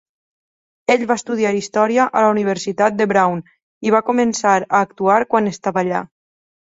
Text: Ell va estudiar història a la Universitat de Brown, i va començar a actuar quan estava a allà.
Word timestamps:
Ell 0.93 1.01
va 1.11 1.17
estudiar 1.19 1.51
història 1.57 2.07
a 2.21 2.23
la 2.25 2.31
Universitat 2.37 2.97
de 3.01 3.07
Brown, 3.13 3.43
i 3.89 3.93
va 3.97 4.05
començar 4.09 4.55
a 4.63 4.85
actuar 4.87 5.19
quan 5.35 5.51
estava 5.53 5.85
a 5.85 5.89
allà. 5.89 6.01